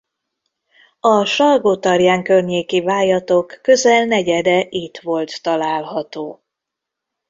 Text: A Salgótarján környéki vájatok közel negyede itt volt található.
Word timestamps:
A 0.99 1.25
Salgótarján 1.25 2.23
környéki 2.23 2.81
vájatok 2.81 3.59
közel 3.61 4.05
negyede 4.05 4.65
itt 4.69 4.97
volt 4.97 5.41
található. 5.43 6.41